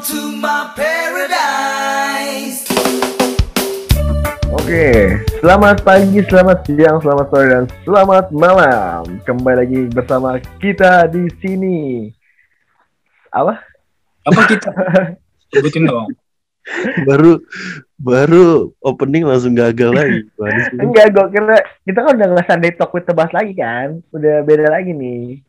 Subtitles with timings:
[0.00, 2.64] Welcome to my paradise.
[4.48, 9.20] Oke, selamat pagi, selamat siang, selamat sore, dan selamat malam.
[9.28, 12.08] Kembali lagi bersama kita di sini.
[13.28, 13.60] Apa?
[14.24, 14.72] Apa kita?
[15.52, 16.08] Sebutin dong.
[17.04, 17.36] baru
[18.00, 20.24] baru opening langsung gagal lagi.
[20.80, 24.00] Enggak, gue kira kita kan udah nggak Sunday Talk with Tebas lagi kan?
[24.16, 25.44] Udah beda lagi nih.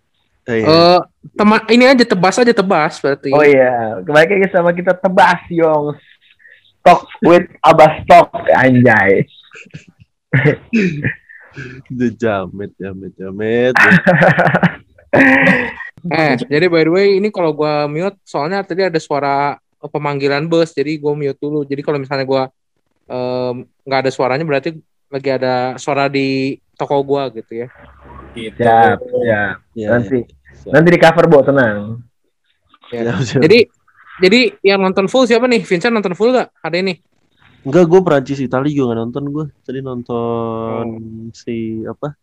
[0.51, 0.67] Eh, iya.
[0.67, 0.99] Eh,
[1.39, 3.31] teman ini aja tebas aja tebas berarti.
[3.31, 5.95] Oh iya, kembali lagi sama kita Tebas Yong.
[6.83, 9.23] Talk with Abas Talk, anjay.
[11.91, 13.73] Udah jamet, jamet, jamet.
[16.01, 20.73] Eh, jadi by the way ini kalau gua mute soalnya tadi ada suara pemanggilan bus
[20.73, 21.61] jadi gua mute dulu.
[21.61, 22.49] Jadi kalau misalnya gua
[23.85, 24.81] nggak ada suaranya berarti
[25.13, 27.67] lagi ada suara di toko gua gitu ya.
[28.33, 28.65] Gitu.
[28.65, 29.57] Siap, siap.
[29.77, 30.40] Ya, Nanti, ya.
[30.69, 31.97] Nanti di cover, Bo, tenang.
[32.91, 33.41] Siap, siap.
[33.41, 33.59] Jadi
[34.21, 35.65] jadi yang nonton full siapa nih?
[35.65, 36.95] Vincent nonton full gak hari ini?
[37.61, 39.45] enggak gue Perancis Itali gue nggak nonton gue.
[39.61, 41.29] Tadi nonton Oh.
[41.29, 42.17] si apa?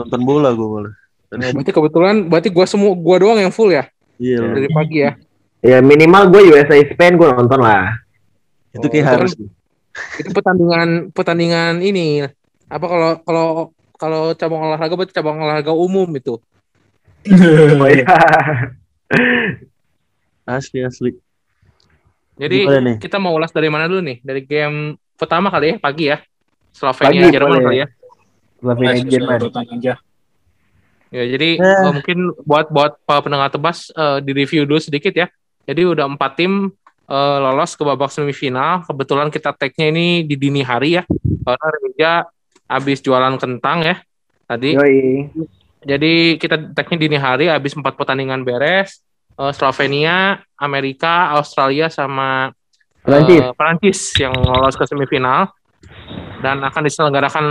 [0.00, 0.94] Nonton bola gue malah.
[1.34, 3.90] Oh, berarti kebetulan berarti gua semua gua doang yang full ya
[4.22, 5.12] Iya, dari pagi ya.
[5.60, 7.98] Ya minimal gue USA Spain gue nonton lah.
[8.70, 9.32] itu Oh, kayak itu harus.
[10.18, 12.22] Itu pertandingan pertandingan ini
[12.70, 13.46] apa kalau kalau
[13.94, 16.38] kalau cabang olahraga berarti cabang olahraga umum itu.
[17.24, 18.04] Oh iya.
[20.44, 21.10] Asli asli.
[22.36, 22.66] Jadi
[23.00, 24.18] kita mau ulas dari mana dulu nih?
[24.20, 26.18] Dari game pertama kali ya, pagi ya.
[26.20, 27.64] Pagi, Slovenia Jerman boleh.
[27.64, 27.88] kali ya.
[28.60, 29.38] Slovenia Jerman.
[29.78, 29.94] aja.
[31.14, 31.62] Ya, jadi Eh.
[31.62, 35.30] eh, mungkin buat buat para pendengar tebas eh, di review dulu sedikit ya.
[35.64, 36.74] Jadi udah empat tim
[37.06, 38.82] eh, lolos ke babak semifinal.
[38.82, 41.06] Kebetulan kita tag-nya ini di dini hari ya.
[41.46, 42.12] Karena Reja
[42.66, 43.96] habis jualan kentang ya
[44.50, 44.74] tadi.
[44.74, 45.30] Yoi.
[45.84, 49.04] Jadi kita tag-nya dini hari habis empat pertandingan beres.
[49.34, 52.54] Eh, Slovenia, Amerika, Australia sama
[53.02, 53.40] Perancis.
[53.42, 55.52] eh, Perancis yang lolos ke semifinal
[56.40, 57.46] dan akan diselenggarakan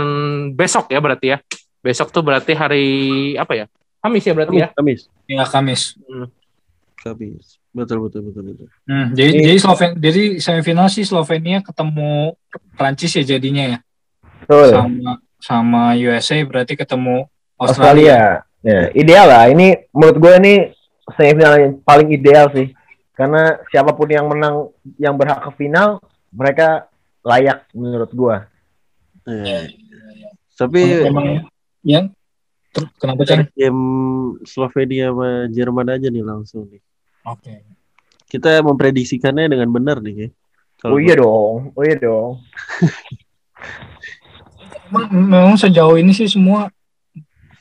[0.56, 1.38] besok ya berarti ya.
[1.84, 2.86] Besok tuh berarti hari
[3.36, 3.66] apa ya?
[4.00, 4.68] Kamis ya berarti ya.
[4.72, 5.00] Kamis.
[5.28, 5.82] Ya Kamis.
[7.04, 7.60] Kamis.
[7.74, 8.68] Betul betul betul betul.
[8.86, 12.38] Hmm, jadi jadi Sloven jadi semifinal sih Slovenia ketemu
[12.78, 13.78] Prancis ya jadinya ya.
[14.46, 14.72] Betul.
[14.72, 17.28] Sama sama USA berarti ketemu
[17.58, 18.42] Australia.
[18.42, 18.62] Australia.
[18.64, 19.44] Ya, ideal lah.
[19.52, 20.54] Ini menurut gue ini
[21.12, 22.72] semifinal yang paling ideal sih.
[23.14, 26.00] Karena siapa pun yang menang yang berhak ke final,
[26.32, 26.88] mereka
[27.22, 28.36] layak menurut gue.
[29.28, 29.64] Eh,
[30.56, 31.44] Tapi Emang
[31.84, 32.08] ya.
[32.74, 33.46] Ter- Kenapa Cang?
[33.54, 33.82] game
[34.42, 36.82] Slovenia sama Jerman aja nih langsung nih.
[37.22, 37.62] Oke.
[38.26, 40.26] Kita memprediksikannya dengan benar nih.
[40.26, 40.30] Kay.
[40.90, 41.70] Oh iya dong.
[41.72, 42.40] Oh iya dong.
[44.94, 46.70] Memang, memang sejauh ini sih semua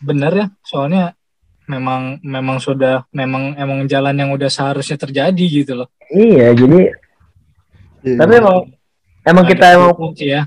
[0.03, 0.45] benar ya.
[0.61, 1.15] Soalnya
[1.63, 5.87] memang memang sudah memang emang jalan yang udah seharusnya terjadi gitu loh.
[6.07, 6.91] Iya, jadi
[8.03, 8.17] Iya.
[8.19, 8.57] tapi emang
[9.23, 10.43] emang kita Ada emang sih ya.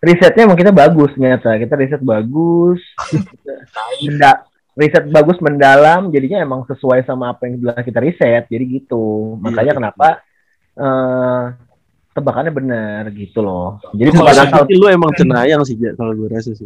[0.00, 1.52] risetnya emang kita bagus ternyata.
[1.54, 2.80] Kita riset bagus.
[4.04, 4.44] Menda-
[4.74, 9.70] riset bagus mendalam jadinya emang sesuai sama apa yang telah kita riset jadi gitu makanya
[9.70, 9.78] Iya.
[9.78, 10.08] kenapa
[10.74, 11.42] eh
[12.14, 16.64] tebakannya benar gitu loh jadi asal Tapi lu emang cenayang sih kalau gue rasa sih.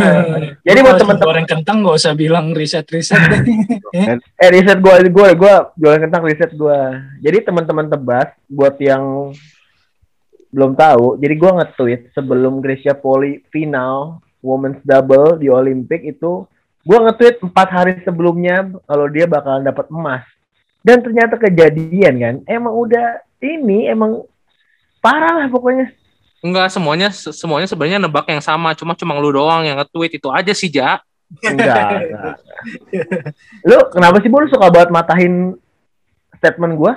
[0.68, 3.16] jadi buat Kalau teman-teman goreng kentang gak usah bilang riset-riset.
[4.44, 6.78] eh riset gue gue gue jualan kentang riset gue
[7.24, 9.32] jadi teman-teman tebas buat yang
[10.54, 16.46] belum tahu jadi gue nge-tweet sebelum Gracia Poli final women's double di Olimpik itu
[16.84, 20.22] gue nge-tweet empat hari sebelumnya kalau dia bakalan dapat emas
[20.84, 24.22] dan ternyata kejadian kan emang udah ini emang
[25.04, 25.92] parah lah pokoknya
[26.40, 30.52] Enggak semuanya semuanya sebenarnya nebak yang sama, cuma cuma lu doang yang nge-tweet itu aja
[30.52, 31.00] sih, Ja.
[31.40, 32.36] enggak, enggak.
[33.64, 35.56] lu kenapa sih Bu lu suka banget matahin
[36.36, 36.92] statement gue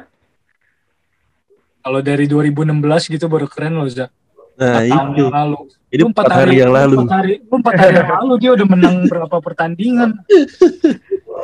[1.79, 2.75] Kalau dari 2016
[3.07, 4.11] gitu baru keren loh, Za.
[4.59, 5.21] Nah, Empat tahun itu.
[5.23, 5.57] yang lalu.
[5.87, 6.97] Ini empat hari yang lu lalu.
[6.99, 10.09] Empat hari, empat hari yang lalu dia udah menang berapa pertandingan.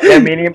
[0.04, 0.52] ya minim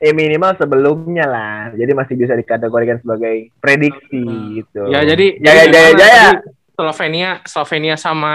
[0.00, 4.24] ya minimal sebelumnya lah jadi masih bisa dikategorikan sebagai prediksi
[4.56, 8.34] gitu Ya jadi jaya jadi jaya gimana jaya tadi Slovenia Slovenia sama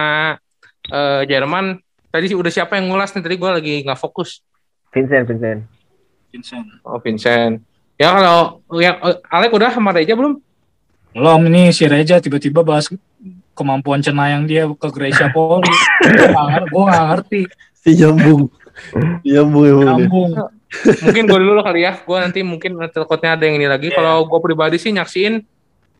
[0.93, 1.81] eh, Jerman
[2.13, 4.45] tadi sih udah siapa yang ngulas nih tadi gue lagi nggak fokus.
[4.93, 5.65] Vincent Vincent
[6.29, 6.67] Vincent.
[6.85, 7.65] Oh Vincent.
[7.97, 10.37] Ya kalau yang eh, Alek udah sama Reja belum?
[11.17, 12.91] Belum ini si Reja tiba-tiba bahas
[13.55, 15.65] kemampuan cenayang dia ke Gracia Poli.
[16.71, 17.47] gue gak, ngerti-.
[17.73, 18.51] Si emang
[19.23, 19.95] dia.
[19.95, 20.31] Nyambung.
[21.05, 21.99] Mungkin gue dulu kali ya.
[22.03, 23.89] Gue nanti mungkin takutnya ada yang ini lagi.
[23.93, 25.41] Kalau gue pribadi sih nyaksiin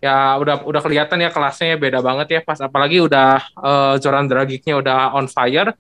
[0.03, 4.77] ya udah udah kelihatan ya kelasnya beda banget ya pas apalagi udah eh, Zoran Dragicnya
[4.77, 5.73] udah on fire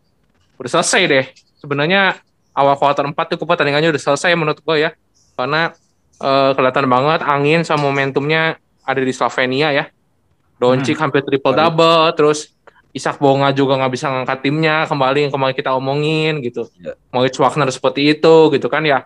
[0.55, 1.25] udah selesai deh
[1.61, 2.17] sebenarnya
[2.55, 4.95] awal kuarter 4 tuh pertandingannya udah selesai menurut gue ya
[5.35, 5.75] karena
[6.23, 9.85] eh, kelihatan banget angin sama momentumnya ada di Slovenia ya.
[10.55, 12.54] Doncic hampir triple double, terus
[12.95, 16.71] Isak Bonga juga nggak bisa ngangkat timnya kembali yang kemarin kita omongin gitu.
[16.79, 16.95] Iya.
[17.11, 19.03] Moritz Wagner seperti itu gitu kan ya.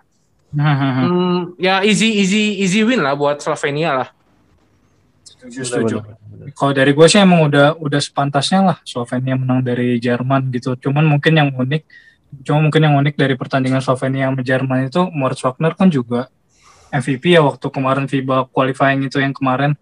[0.53, 4.09] Hmm, ya easy easy easy win lah buat Slovenia lah.
[5.25, 5.95] Setuju, setuju.
[6.53, 10.77] Kalau dari gue sih emang udah udah sepantasnya lah Slovenia menang dari Jerman gitu.
[10.77, 11.81] Cuman mungkin yang unik,
[12.45, 16.29] cuma mungkin yang unik dari pertandingan Slovenia sama Jerman itu Moritz Wagner kan juga
[16.93, 19.73] MVP ya waktu kemarin FIBA qualifying itu yang kemarin.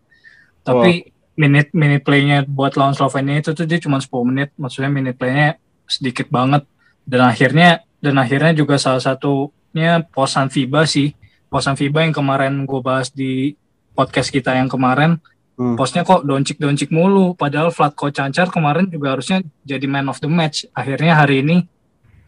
[0.64, 5.16] Tapi minute minute playnya buat lawan Slovenia itu tuh dia cuma 10 menit, maksudnya minute
[5.16, 6.66] playnya sedikit banget.
[7.08, 11.14] Dan akhirnya dan akhirnya juga salah satunya posan FIBA sih.
[11.48, 13.56] Posan FIBA yang kemarin gue bahas di
[13.96, 15.22] podcast kita yang kemarin
[15.58, 15.74] Hmm.
[15.74, 17.34] Posnya kok doncik-doncik mulu.
[17.34, 20.70] Padahal Vlatko Cancar kemarin juga harusnya jadi man of the match.
[20.70, 21.66] Akhirnya hari ini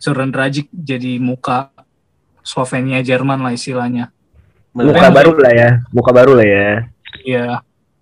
[0.01, 1.69] Zoran Dragic jadi muka
[2.41, 4.09] Slovenia Jerman lah istilahnya.
[4.73, 6.69] Muka baru lah ya, muka baru lah ya.
[7.21, 7.45] Iya.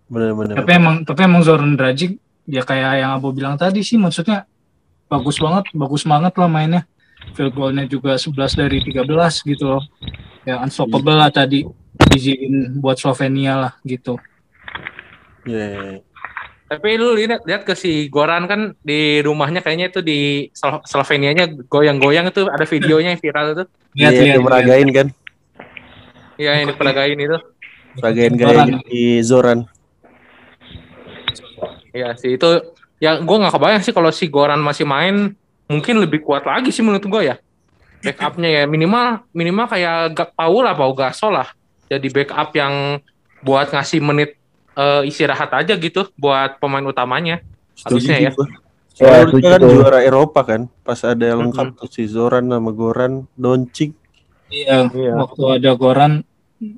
[0.08, 0.56] Bener, bener.
[0.56, 2.16] Tapi emang tapi emang Zoran Dragic
[2.46, 4.48] ya kayak yang Abu bilang tadi sih maksudnya
[5.06, 6.84] bagus banget, bagus banget lah mainnya.
[7.34, 9.04] Field goalnya juga 11 dari 13
[9.44, 9.84] gitu loh.
[10.44, 11.68] Ya unstoppable lah tadi
[12.14, 14.16] izin buat Slovenia lah gitu.
[15.44, 16.00] Iya, iya, iya.
[16.68, 20.20] Tapi lu lihat lihat ke si Goran kan di rumahnya kayaknya itu di
[20.52, 23.64] Slo- Slovenianya goyang-goyang itu ada videonya yang viral itu.
[23.96, 24.20] Lihat Iya, lihat.
[24.20, 24.44] dia lihat.
[24.44, 25.08] meragain kan.
[26.38, 27.38] Iya yang diperagain itu.
[27.98, 28.68] Meragain Zoran.
[28.70, 29.60] gaya di Zoran.
[31.98, 32.50] Iya sih itu
[33.02, 35.34] ya gue nggak kebayang sih kalau si Goran masih main
[35.66, 37.36] mungkin lebih kuat lagi sih menurut gue ya
[38.06, 41.50] backupnya ya minimal minimal kayak Gak Paul lah Pau Gasol lah
[41.90, 43.02] jadi backup yang
[43.42, 44.38] buat ngasih menit
[44.78, 47.42] eh, istirahat aja gitu buat pemain utamanya
[47.86, 48.32] Harusnya ya.
[48.34, 48.34] Ya,
[48.98, 50.62] Soalnya mereka kan juara Eropa kan.
[50.82, 53.94] Pas ada yang lengkap tuh si Zoran sama Goran, Doncic.
[54.50, 55.14] Iya, Iya.
[55.22, 56.26] waktu ada Goran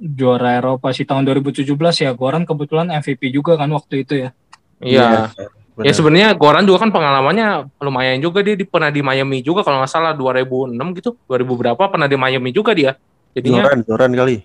[0.03, 2.11] juara Eropa sih tahun 2017 ya.
[2.11, 4.35] Goran kebetulan MVP juga kan waktu itu ya.
[4.83, 5.31] Iya
[5.75, 5.85] benar.
[5.87, 7.47] ya sebenarnya Goran juga kan pengalamannya
[7.79, 11.83] lumayan juga dia di, pernah di Miami juga kalau nggak salah 2006 gitu 2000 berapa
[11.87, 12.95] pernah di Miami juga dia
[13.31, 14.35] jadinya Zoran, Zoran kali.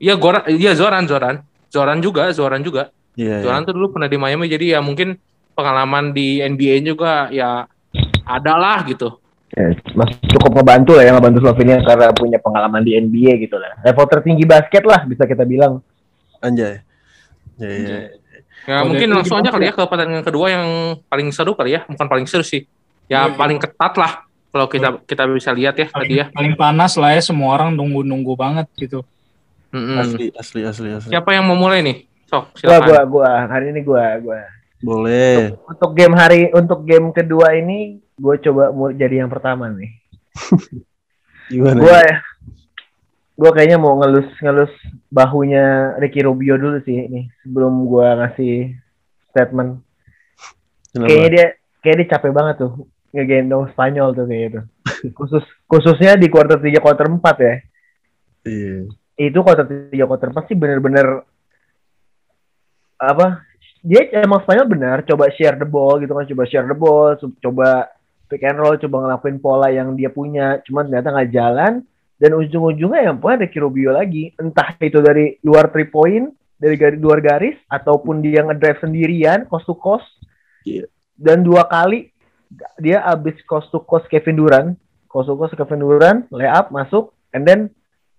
[0.00, 1.36] iya Goran iya Zoran Zoran
[1.70, 3.42] Zoran juga Zoran juga Iya.
[3.44, 5.18] Zoran tuh dulu pernah di Miami jadi ya mungkin
[5.52, 7.66] pengalaman di NBA juga ya
[8.24, 9.18] ada lah gitu.
[9.50, 13.76] Ya, mas cukup ngebantu lah ya ngebantu Slovenia karena punya pengalaman di NBA gitu lah.
[13.82, 15.82] Level tertinggi basket lah bisa kita bilang.
[16.38, 16.80] Anjay.
[17.58, 17.98] Iya, iya.
[18.64, 20.66] Ya Oh, mungkin langsung aja kali ya ke pertandingan kedua yang
[21.06, 22.64] paling seru kali ya, bukan paling seru sih.
[23.06, 23.34] Ya Iya.
[23.34, 24.12] paling ketat lah
[24.50, 26.26] kalau kita kita bisa lihat ya tadi ya.
[26.30, 29.00] Paling panas lah ya semua orang nunggu-nunggu banget gitu.
[29.70, 30.02] Mm-mm.
[30.02, 31.08] Asli, asli, asli, asli.
[31.08, 32.06] Siapa yang mau mulai nih?
[32.26, 32.86] Sok, Gua silakan.
[32.86, 34.40] gua gua hari ini gua gua.
[34.80, 35.54] Boleh.
[35.66, 39.92] Untuk game hari untuk game kedua ini gue coba mau jadi yang pertama nih.
[41.52, 41.80] Gimana?
[41.80, 42.00] Gue
[43.40, 44.68] gue kayaknya mau ngelus ngelus
[45.08, 48.54] bahunya Ricky Rubio dulu sih ini sebelum gue ngasih
[49.32, 49.80] statement.
[50.92, 51.08] Kenapa?
[51.08, 51.46] Kayaknya dia
[51.80, 52.72] kayak dia capek banget tuh
[53.16, 54.60] ngegendong Spanyol tuh kayak gitu.
[55.16, 57.54] Khusus khususnya di kuarter 3 kuarter 4 ya.
[58.44, 58.76] Iya.
[59.16, 61.24] Itu kuarter 3 kuarter 4 sih bener-bener
[63.00, 63.40] apa?
[63.80, 67.40] Dia emang Spanyol benar coba share the ball gitu kan, coba share the ball, co-
[67.40, 67.88] coba
[68.28, 71.72] pick and roll, coba ngelakuin pola yang dia punya, cuman ternyata nggak jalan
[72.20, 76.28] dan ujung-ujungnya yang poin Ricky Rubio lagi, entah itu dari luar three point,
[76.60, 80.04] dari garis luar garis ataupun dia ngedrive sendirian coast to coast.
[80.68, 80.84] Iya.
[81.16, 82.12] Dan dua kali
[82.76, 84.76] dia abis coast to coast Kevin Durant,
[85.08, 87.72] coast to coast Kevin Durant, layup masuk, and then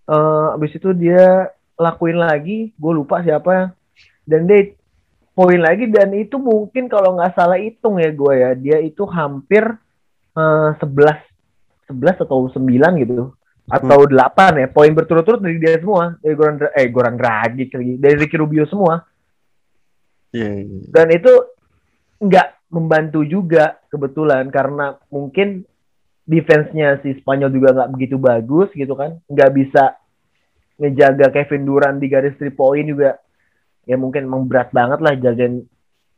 [0.09, 3.77] eh abis itu dia lakuin lagi, gue lupa siapa,
[4.25, 4.73] dan dia
[5.37, 9.61] poin lagi dan itu mungkin kalau nggak salah hitung ya gue ya, dia itu hampir
[10.33, 10.81] eh, 11
[11.93, 12.65] 11 atau 9
[13.05, 13.37] gitu
[13.71, 16.19] atau 8 ya poin berturut-turut dari dia semua.
[16.19, 17.93] Dari Goran eh Goran Dragic lagi.
[17.95, 18.99] Dari Ricky Rubio semua.
[20.31, 20.87] Iya, iya.
[20.87, 21.33] dan itu
[22.23, 25.67] nggak membantu juga kebetulan karena mungkin
[26.23, 29.19] defense-nya si Spanyol juga nggak begitu bagus gitu kan.
[29.27, 29.83] Nggak bisa
[30.79, 33.19] ngejaga Kevin Durant di garis three point juga.
[33.83, 35.67] Ya mungkin emang berat banget lah jagain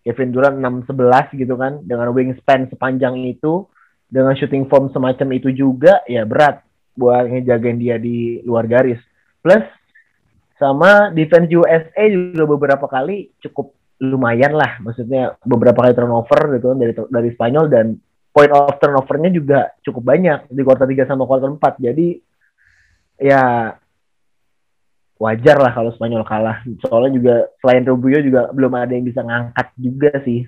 [0.03, 1.81] Kevin Durant 6-11 gitu kan.
[1.81, 3.65] Dengan wingspan sepanjang itu.
[4.13, 6.61] Dengan shooting form semacam itu juga ya berat
[6.93, 9.01] buat ngejagain dia di luar garis.
[9.41, 9.65] Plus
[10.61, 14.79] sama defense USA juga beberapa kali cukup lumayan lah.
[14.79, 17.85] Maksudnya beberapa kali turnover gitu kan dari dari Spanyol dan
[18.33, 22.07] point of turnovernya juga cukup banyak di kuarter 3 sama kuarter 4 jadi
[23.21, 23.43] ya
[25.21, 26.65] wajar lah kalau Spanyol kalah.
[26.83, 30.43] Soalnya juga selain Rubio juga belum ada yang bisa ngangkat juga sih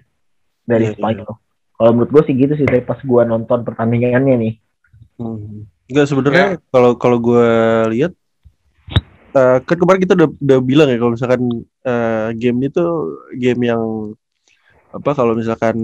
[0.66, 0.98] dari Iya, iya.
[1.00, 1.32] Spanyol.
[1.76, 4.54] Kalau menurut gue sih gitu sih tapi pas gue nonton pertandingannya nih.
[5.20, 5.68] Hmm.
[5.86, 7.50] Enggak sebenarnya kalau kalau gue
[7.94, 8.14] lihat
[9.38, 11.42] eh, kan kemarin kita udah, udah bilang ya kalau misalkan
[11.86, 12.92] eh, game ini tuh
[13.38, 13.84] game yang
[14.96, 15.76] apa kalau misalkan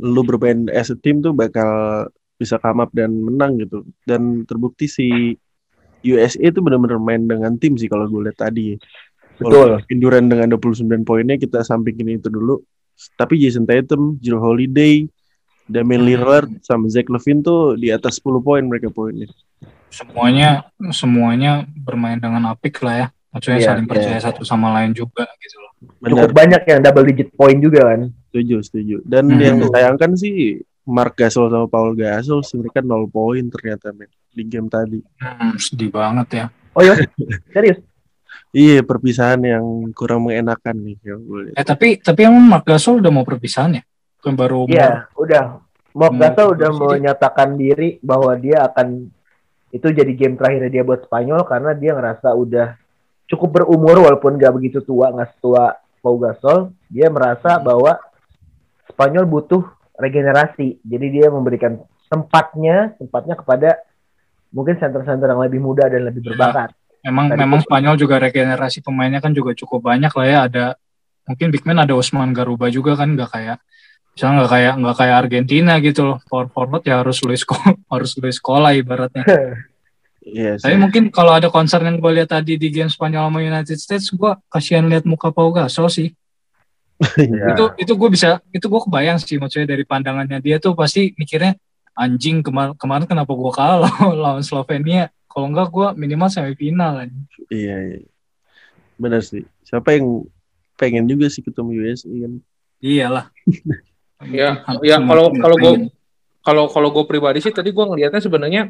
[0.00, 1.68] lu bermain as a team tuh bakal
[2.40, 3.84] bisa come up dan menang gitu.
[4.06, 5.36] Dan terbukti si
[6.06, 8.78] USA itu benar-benar main dengan tim sih kalau gue lihat tadi.
[9.38, 9.82] Betul.
[9.84, 12.62] Kevin Durant dengan 29 poinnya kita sampingin itu dulu.
[13.14, 15.06] Tapi Jason Tatum, Jrue Holiday,
[15.68, 16.08] Damian Hmm.
[16.08, 19.28] Lillard sama Zach Levine tuh di atas 10 poin mereka poinnya.
[19.88, 20.48] semuanya
[20.90, 25.56] semuanya bermain dengan apik lah ya maksudnya Iya, saling percaya satu sama lain juga gitu
[25.56, 28.10] loh Cukup Benar, banyak yang double digit point juga kan.
[28.26, 28.96] setuju, setuju.
[29.02, 29.38] Dan Hmm.
[29.38, 34.42] yang disayangkan sih Mark Gasol sama Paul Gasol sih mereka 0 poin ternyata men di
[34.42, 35.00] game tadi.
[35.16, 36.94] hmm, sedih banget ya Oh iya,
[37.48, 37.78] serius?
[38.50, 39.60] Iya, perpisahan yang
[39.92, 41.52] kurang mengenakan nih lihat.
[41.54, 43.82] eh tapi tapi emang Mark Gasol udah mau perpisahan ya
[44.18, 45.62] kan baru Iya, udah.
[45.94, 49.10] Mark Hmm, Gasol udah jadi- menyatakan diri bahwa dia akan
[49.68, 52.76] itu jadi game terakhirnya dia buat Spanyol karena dia ngerasa udah
[53.26, 56.72] cukup berumur walaupun gak begitu tua, nggak setua Pau Gasol.
[56.88, 57.98] Dia merasa bahwa
[58.88, 59.62] Spanyol butuh
[59.94, 60.80] regenerasi.
[60.80, 61.76] Jadi dia memberikan
[62.08, 63.70] tempatnya, tempatnya kepada
[64.48, 66.72] mungkin center-center yang lebih muda dan lebih berbakat.
[67.04, 70.38] Memang Tadi memang Spanyol juga regenerasi pemainnya kan juga cukup banyak lah ya.
[70.48, 70.64] Ada
[71.28, 73.58] mungkin big man ada Osman Garuba juga kan nggak kayak
[74.18, 76.18] misalnya nggak kayak nggak kayak Argentina gitu loh.
[76.26, 77.54] Forward forward ya harus Luis Ko-
[77.94, 79.22] harus Luis Scola ibaratnya.
[80.28, 80.82] Iya, Tapi sih.
[80.82, 84.36] mungkin kalau ada concern yang gue lihat tadi di game Spanyol sama United States, gue
[84.52, 86.08] kasihan lihat muka Pau Gasol sih.
[87.16, 87.54] Iya.
[87.56, 91.54] Itu itu gue bisa itu gue kebayang sih maksudnya dari pandangannya dia tuh pasti mikirnya
[91.96, 95.08] anjing kemar kemarin kenapa gue kalah lawan Slovenia.
[95.30, 97.08] Kalau enggak gue minimal semifinal kan.
[97.48, 97.98] Iya, iya.
[99.00, 99.46] Benar sih.
[99.64, 100.26] Siapa yang
[100.76, 102.32] pengen juga sih ketemu US kan?
[102.84, 103.32] Iyalah.
[104.26, 105.72] Ya, ya kalau kalau gue
[106.42, 108.62] kalau kalau gue pribadi sih tadi gue ngelihatnya sebenarnya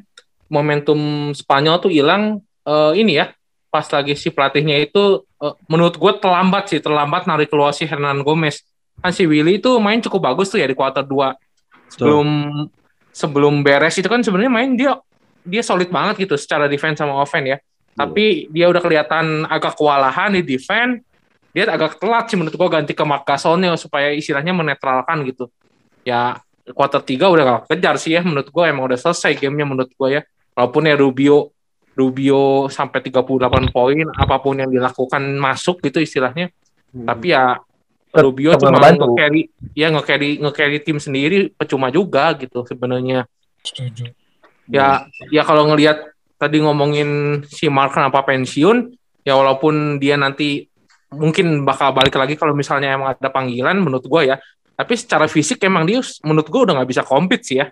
[0.53, 3.33] momentum Spanyol tuh hilang eh, ini ya
[3.73, 8.21] pas lagi si pelatihnya itu eh, menurut gue terlambat sih terlambat narik keluar si Hernan
[8.21, 8.61] Gomez.
[9.01, 12.29] Kan si Willy itu main cukup bagus tuh ya di kuarter 2 sebelum
[13.09, 15.01] sebelum beres itu kan sebenarnya main dia
[15.49, 17.59] dia solid banget gitu secara defense sama offense ya.
[17.97, 21.08] Tapi dia udah kelihatan agak kewalahan di defense
[21.59, 25.51] dia agak telat sih menurut gue ganti ke Mark Gasolnya supaya istilahnya menetralkan gitu.
[26.07, 26.39] Ya
[26.71, 30.09] kuarter 3 udah gak kejar sih ya menurut gue emang udah selesai gamenya menurut gue
[30.15, 30.23] ya.
[30.55, 31.51] Walaupun ya Rubio
[31.99, 36.55] Rubio sampai 38 poin apa pun yang dilakukan masuk gitu istilahnya.
[36.95, 37.59] Tapi ya
[38.15, 43.27] Rubio tetap cuma nge-carry ya nge-carry nge-carry tim sendiri percuma juga gitu sebenarnya.
[43.67, 44.15] Setuju.
[44.71, 48.95] ya ya kalau ngelihat tadi ngomongin si Mark kenapa pensiun
[49.27, 50.68] ya walaupun dia nanti
[51.13, 54.37] mungkin bakal balik lagi kalau misalnya emang ada panggilan menurut gue ya
[54.77, 57.67] tapi secara fisik emang dia menurut gue udah nggak bisa compete sih ya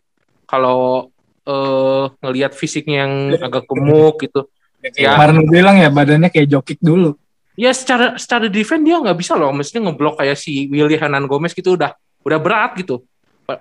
[0.49, 1.11] kalau
[1.47, 4.49] eh ngelihat fisiknya yang agak gemuk gitu
[4.95, 5.19] Ya.
[5.19, 7.19] Kemarin lu bilang ya badannya kayak jokik dulu.
[7.57, 11.57] ya secara secara defense dia nggak bisa loh mestinya ngeblok kayak si Willy Hernan Gomez
[11.57, 13.03] gitu udah udah berat gitu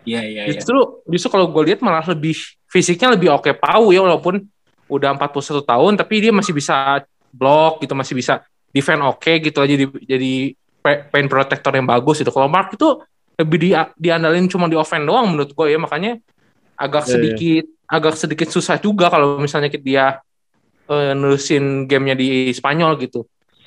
[0.04, 0.54] Iya iya iya.
[0.54, 2.36] Justru justru kalau gue lihat malah lebih
[2.68, 4.44] fisiknya lebih oke Pau ya walaupun
[4.92, 7.02] udah 41 tahun tapi dia masih bisa
[7.32, 8.44] blok gitu masih bisa
[8.76, 10.34] defend oke gitu aja jadi jadi
[10.84, 12.30] paint protector yang bagus gitu.
[12.30, 13.00] Kalau Mark itu
[13.40, 16.20] lebih di, diandalin cuma di offense doang menurut gue ya makanya
[16.76, 20.20] agak Iya, sedikit agak sedikit susah juga kalau misalnya dia
[20.92, 23.24] eh, nerusin gamenya di Spanyol gitu.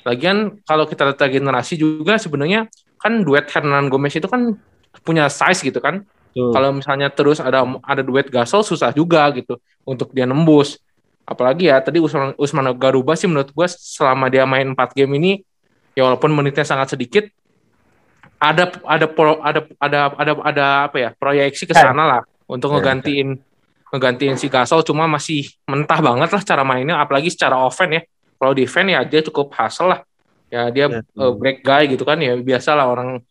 [0.07, 4.55] Lagian kalau kita lihat generasi juga sebenarnya kan duet Hernan Gomez itu kan
[5.03, 6.05] punya size gitu kan.
[6.53, 10.79] Kalau misalnya terus ada ada duet Gasol susah juga gitu untuk dia nembus.
[11.29, 15.31] Apalagi ya tadi Usman, Usman Garuba sih menurut gue selama dia main 4 game ini
[15.93, 17.29] ya walaupun menitnya sangat sedikit
[18.41, 22.81] ada ada pro- ada ada ada ada apa ya proyeksi ke sana lah untuk Ya.
[22.81, 23.37] ngegantiin
[23.93, 28.01] ngegantiin si Gasol cuma masih mentah banget lah cara mainnya apalagi secara offense ya.
[28.39, 29.99] Kalau defense ya dia cukup hasil lah.
[30.49, 31.01] Ya dia Ya.
[31.05, 33.21] eh, break guy gitu kan ya biasa lah orang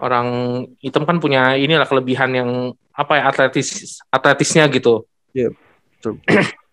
[0.00, 0.26] orang
[0.80, 2.50] hitam kan punya inilah kelebihan yang
[2.94, 5.04] apa ya atletis atletisnya gitu.
[5.34, 5.50] Iya,
[5.98, 6.14] betul.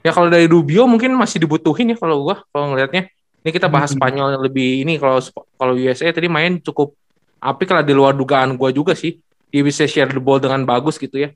[0.00, 3.08] ya kalau dari Rubio mungkin masih dibutuhin ya kalau gua kalau ngelihatnya.
[3.40, 3.96] Ini kita bahas Hmm.
[3.96, 5.16] Spanyol yang lebih ini kalau
[5.56, 6.92] kalau USA tadi main cukup
[7.40, 9.16] apik lah di luar dugaan gua juga sih.
[9.48, 11.32] Dia bisa share the ball dengan bagus gitu ya.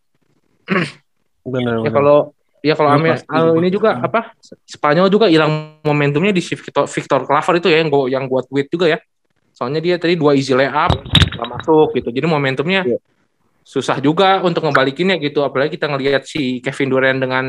[1.44, 2.32] Benar, Ya kalau
[2.64, 4.32] ya kalau ah, ini juga apa
[4.64, 8.68] Spanyol juga hilang momentumnya di Victor, Victor Claver itu ya yang gua yang buat tweet
[8.72, 8.98] juga ya.
[9.52, 12.08] Soalnya dia tadi dua easy layup nggak masuk gitu.
[12.12, 12.98] Jadi momentumnya Iya.
[13.64, 15.40] susah juga untuk ngebalikinnya gitu.
[15.40, 17.44] Apalagi kita ngelihat si Kevin Durant dengan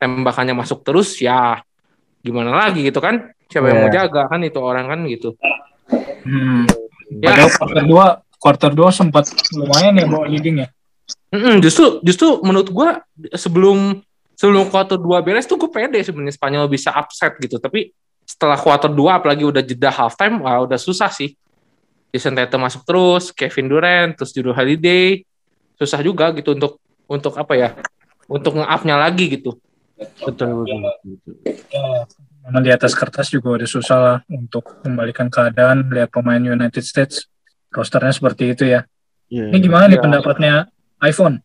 [0.00, 1.60] tembakannya masuk terus ya
[2.24, 3.30] gimana lagi gitu kan?
[3.52, 3.84] Siapa yang Iya.
[3.84, 5.36] mau jaga kan itu orang kan gitu.
[6.24, 6.64] Hmm.
[7.20, 10.68] Ya, Padahal quarter 2 quarter 2 sempat lumayan ya bawa leading ya.
[11.30, 13.02] Mm-mm, justru justru menurut gua
[13.34, 14.00] sebelum
[14.34, 17.92] sebelum kuarter 2 beres tuh gue pede sebenarnya Spanyol bisa upset gitu tapi
[18.24, 21.36] setelah quarter 2 apalagi udah jeda halftime wah udah susah sih.
[22.10, 25.22] Jason Tatum masuk terus, Kevin Durant, terus Drew Holiday.
[25.78, 27.68] Susah juga gitu untuk untuk apa ya?
[28.26, 29.58] Untuk nge-up-nya lagi gitu.
[30.00, 31.34] Betul, betul, betul.
[31.68, 32.08] Ya,
[32.48, 37.28] memang di atas kertas juga udah susah lah untuk membalikan keadaan lihat pemain United States
[37.68, 38.88] rosternya seperti itu ya.
[39.28, 40.04] Iya, Ini gimana nih Iya.
[40.08, 40.54] pendapatnya
[41.04, 41.44] iPhone?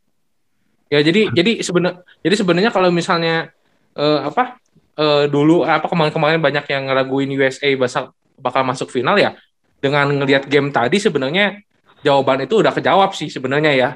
[0.88, 3.51] Ya jadi jadi sebenarnya jadi sebenarnya kalau misalnya
[3.93, 4.55] eh, apa
[4.95, 9.35] eh, dulu apa kemarin-kemarin banyak yang ngeraguin USA bakal bakal masuk final ya
[9.83, 11.59] dengan ngelihat game tadi sebenarnya
[12.01, 13.89] jawaban itu udah kejawab sih sebenarnya ya.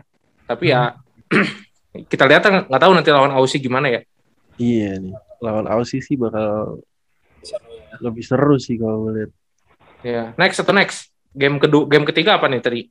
[0.45, 0.97] Tapi ya
[2.11, 4.01] kita lihat nggak tahu nanti lawan Aussie gimana ya.
[4.59, 5.15] Iya nih.
[5.39, 6.83] Lawan Aussie sih bakal
[8.03, 9.31] lebih seru sih kalau gue lihat.
[9.99, 11.11] Ya, next atau next?
[11.31, 12.81] Game kedua game ketiga apa nih tadi?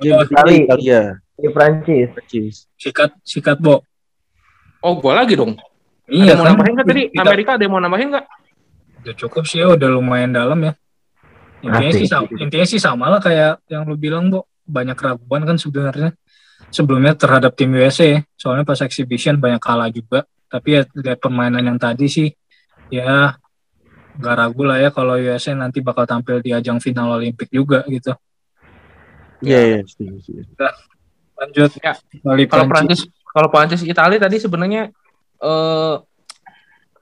[0.00, 0.56] Game ketiga Itali.
[0.64, 1.00] Italia.
[1.32, 2.08] Di Prancis.
[2.12, 2.54] Prancis.
[2.76, 3.84] Sikat sikat Bo.
[4.82, 5.54] Oh, gua lagi dong.
[5.54, 6.50] ada Iya yang mau kan?
[6.56, 7.02] nambahin nggak tadi?
[7.08, 8.26] Kita- Amerika ada yang mau nambahin nggak?
[9.02, 10.72] Udah cukup sih ya, udah lumayan dalam ya.
[11.62, 14.46] Intinya sih sama, intinya sih sama lah kayak yang lu bilang, Bo.
[14.62, 16.14] Banyak keraguan kan sebenarnya
[16.70, 18.06] sebelumnya terhadap tim USA.
[18.06, 18.20] ya.
[18.38, 20.26] Soalnya pas exhibition banyak kalah juga.
[20.52, 22.28] Tapi ya lihat permainan yang tadi sih,
[22.92, 23.40] ya
[24.12, 28.12] nggak ragu lah ya kalau USA nanti bakal tampil di ajang final Olimpik juga gitu.
[29.40, 30.42] Iya, iya, setuju, setuju.
[31.40, 31.70] Lanjut.
[31.80, 31.96] Ya,
[32.46, 33.00] Kalau Prancis.
[33.32, 34.92] Kalau Prancis Italia tadi sebenarnya
[35.42, 35.94] eh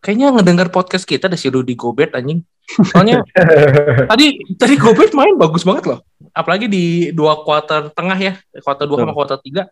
[0.00, 2.40] kayaknya ngedengar podcast kita ada si Rudy Gobert anjing.
[2.88, 3.20] Soalnya
[4.10, 6.00] tadi tadi Gobert main bagus banget loh.
[6.32, 9.68] Apalagi di dua kuarter tengah ya, kuarter dua sama kuarter tiga.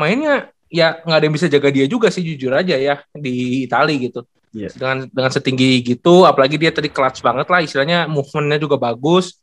[0.00, 3.98] Mainnya ya nggak ada yang bisa jaga dia juga sih jujur aja ya di Italia
[3.98, 4.22] gitu.
[4.50, 4.70] Iya.
[4.74, 9.38] Dengan dengan setinggi gitu, apalagi dia tadi clutch banget lah istilahnya movementnya juga bagus.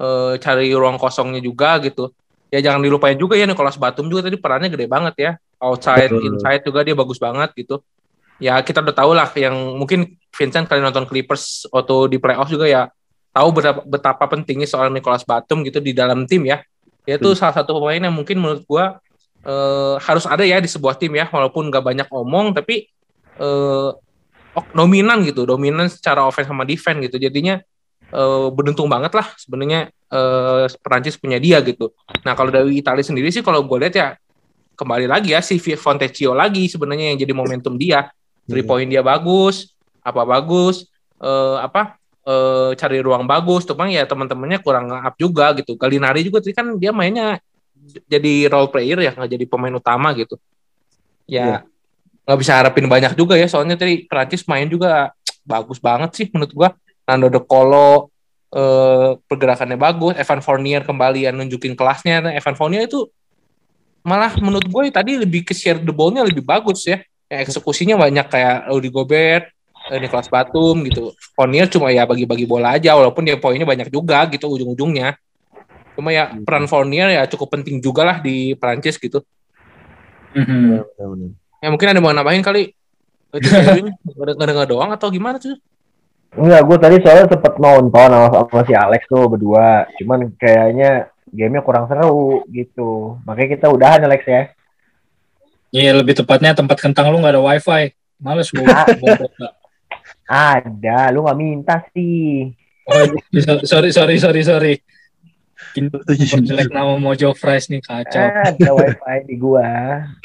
[0.00, 2.08] Eh, cari ruang kosongnya juga gitu.
[2.50, 5.32] Ya jangan dilupain juga ya Nicolas Batum juga tadi perannya gede banget ya.
[5.60, 6.34] Outside, Betul.
[6.34, 7.84] inside juga dia bagus banget gitu.
[8.40, 12.64] Ya kita udah tahu lah yang mungkin Vincent kalian nonton Clippers waktu di playoff juga
[12.64, 12.88] ya
[13.36, 16.64] tahu betapa, betapa pentingnya soal Nicolas Batum gitu di dalam tim ya.
[17.04, 18.98] Dia tuh salah satu pemain yang mungkin menurut gua
[19.44, 22.88] eh, harus ada ya di sebuah tim ya walaupun nggak banyak omong tapi
[23.40, 23.90] eh,
[24.56, 27.16] ok- dominan gitu, dominan secara offense sama defense gitu.
[27.16, 27.60] Jadinya
[28.10, 31.94] eh, beruntung banget lah sebenarnya eh, Perancis punya dia gitu.
[32.26, 34.08] Nah kalau dari Italia sendiri sih kalau gue lihat ya
[34.76, 38.08] kembali lagi ya si Fontecchio lagi sebenarnya yang jadi momentum dia.
[38.50, 40.90] Three point dia bagus, apa bagus,
[41.22, 41.94] eh, apa
[42.26, 43.62] eh, cari ruang bagus.
[43.62, 45.78] Cuma ya teman-temannya kurang up juga gitu.
[45.78, 47.38] Galinari juga tadi kan dia mainnya
[48.06, 50.36] jadi role player ya nggak jadi pemain utama gitu.
[51.24, 51.64] Ya
[52.24, 55.10] nggak bisa harapin banyak juga ya soalnya tadi Perancis main juga
[55.42, 56.70] bagus banget sih menurut gua.
[57.10, 58.14] Nando De Colo
[58.54, 62.22] eh, pergerakannya bagus, Evan Fournier kembali yang nunjukin kelasnya.
[62.22, 63.06] Nah, Evan Fournier itu
[64.00, 67.02] malah menurut gue tadi lebih ke share the ball-nya lebih bagus ya.
[67.30, 69.50] Yang eksekusinya banyak kayak Rudy Gobert,
[69.90, 71.14] eh, Nicolas Batum gitu.
[71.34, 75.18] Fournier cuma ya bagi-bagi bola aja walaupun dia poinnya banyak juga gitu ujung-ujungnya.
[75.98, 79.20] Cuma ya peran Fournier ya cukup penting juga lah di Prancis gitu.
[80.34, 80.86] Benar.
[81.60, 82.72] Ya mungkin ada yang mau nambahin kali.
[84.38, 85.54] Ngedenger doang atau gimana tuh?
[86.30, 89.86] Enggak, gue tadi soalnya sempet nonton sama, sama si Alex tuh berdua.
[89.98, 93.18] Cuman kayaknya gamenya kurang seru gitu.
[93.26, 94.42] Makanya kita udahan Alex ya.
[95.70, 97.94] Iya lebih tepatnya tempat kentang lu nggak ada wifi.
[98.18, 98.66] Males gue.
[100.30, 102.50] Ada, lu nggak minta sih.
[102.90, 103.06] Oh,
[103.62, 104.74] sorry sorry sorry sorry.
[105.70, 106.42] Setuju.
[106.48, 108.20] Jelek nama Mojo Fries nih kacau.
[108.20, 109.66] Ada wifi di gua.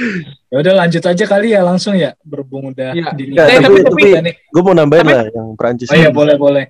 [0.55, 3.11] Ya udah lanjut aja kali ya langsung ya berhubung udah Iya.
[3.11, 3.35] dini.
[3.35, 4.35] Ya, tapi- Tapi- tapi- nih.
[4.47, 5.91] Gue mau nambahin Tapi- lah yang Prancis.
[5.91, 6.65] Oh iya boleh boleh.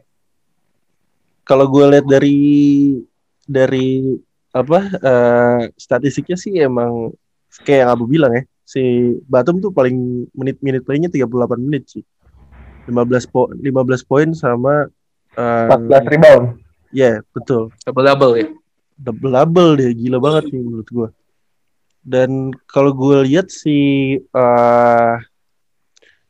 [1.43, 2.37] Kalau gue lihat dari
[3.45, 4.17] dari
[4.49, 7.13] apa eh, statistiknya sih emang
[7.61, 8.81] kayak yang Abu bilang ya, si
[9.23, 11.29] Batum tuh paling menit-menit playnya 38
[11.61, 12.03] menit sih.
[12.89, 12.97] 15
[13.29, 13.69] po 15
[14.01, 14.89] poin sama
[15.31, 16.45] eh, 14 rebound.
[16.89, 17.69] ya betul.
[17.85, 18.47] Double-double ya.
[18.95, 21.09] Double double deh gila banget sih menurut gue
[22.05, 23.77] dan kalau gue lihat si
[24.21, 25.15] eh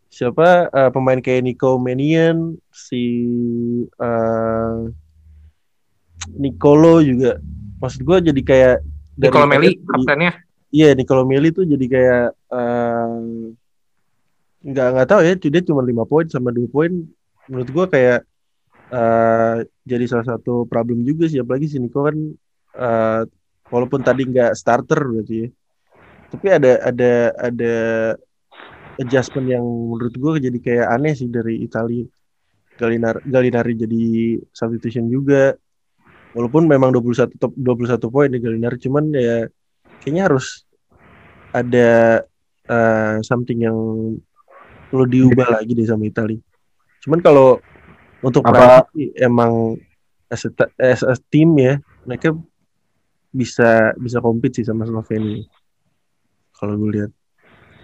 [0.08, 3.04] siapa eh, pemain kayak Nico Manian si
[4.00, 4.76] eh
[6.34, 7.38] Nicolo juga.
[7.84, 8.76] Maksud gue jadi kayak
[9.20, 10.32] Nicola Meli kaptennya.
[10.72, 13.20] Iya Nicolo Meli tuh jadi kayak eh,
[14.66, 16.92] nggak nggak tahu ya dia cuma lima poin sama dua poin.
[17.46, 18.26] Menurut gua kayak
[18.90, 21.44] eh, jadi salah satu problem juga sih.
[21.44, 22.16] Apalagi si Nico kan
[22.76, 23.22] eh,
[23.72, 25.50] walaupun tadi nggak starter berarti ya.
[26.32, 27.74] Tapi ada ada ada
[29.00, 32.04] adjustment yang menurut gua jadi kayak aneh sih dari Italia
[32.76, 34.04] Galinar Galinari jadi
[34.52, 35.56] substitution juga.
[36.36, 39.48] Walaupun memang 21 top 21 poin di Galinari cuman ya
[40.04, 40.68] kayaknya harus
[41.56, 42.20] ada
[42.68, 43.78] eh, something yang
[44.92, 46.40] perlu diubah lagi deh sama Italia.
[47.00, 47.64] Cuman kalau
[48.20, 49.80] untuk Apa- Prancis emang
[50.28, 52.34] as a, as a team ya mereka
[53.36, 55.44] bisa bisa compete sih sama Slovenia
[56.56, 57.12] kalau gue lihat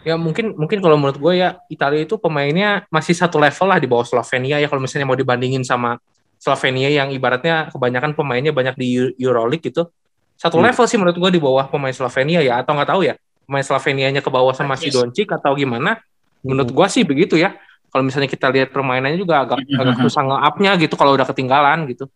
[0.01, 3.85] Ya mungkin mungkin kalau menurut gue ya Italia itu pemainnya masih satu level lah di
[3.85, 6.01] bawah Slovenia ya kalau misalnya mau dibandingin sama
[6.41, 9.93] Slovenia yang ibaratnya kebanyakan pemainnya banyak di Eu- Euroleague gitu.
[10.41, 10.65] Satu Hmm.
[10.65, 13.13] level sih menurut gue di bawah pemain Slovenia ya atau nggak tahu ya
[13.45, 14.89] pemain Slovenianya ke bawah sama si.
[14.89, 16.01] Doncic atau gimana.
[16.41, 17.53] Menurut gue sih begitu ya.
[17.93, 22.09] Kalau misalnya kita lihat permainannya juga agak agak susah nge-up-nya gitu kalau udah ketinggalan gitu.